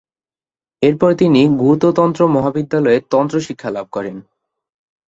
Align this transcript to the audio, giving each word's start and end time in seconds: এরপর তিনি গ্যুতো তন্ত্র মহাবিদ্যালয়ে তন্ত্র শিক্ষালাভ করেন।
এরপর 0.81 1.11
তিনি 1.13 1.41
গ্যুতো 1.59 1.89
তন্ত্র 1.97 2.21
মহাবিদ্যালয়ে 2.27 2.99
তন্ত্র 3.11 3.35
শিক্ষালাভ 3.39 3.85
করেন। 3.91 4.15